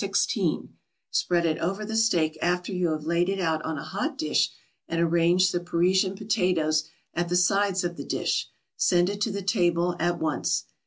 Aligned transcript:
16; 0.03 0.73
spread 1.11 1.45
it 1.45 1.59
over 1.59 1.85
the 1.85 1.95
steak 1.95 2.35
after 2.41 2.71
you 2.73 2.87
have 2.89 3.03
laid 3.05 3.29
it 3.29 3.39
on 3.39 3.77
a 3.77 3.83
hot 3.83 4.17
dish, 4.17 4.49
and 4.87 4.99
arrange 4.99 5.51
the 5.51 5.59
Parisian 5.59 6.15
potatoes 6.15 6.85
at 7.13 7.29
the 7.29 7.35
sides 7.35 7.83
of 7.83 7.97
the 7.97 8.03
dish; 8.03 8.49
send 8.75 9.11
it 9.11 9.21
to 9.21 9.29
the 9.29 9.43
table 9.43 9.95
at 9.99 10.17
once. 10.17 10.65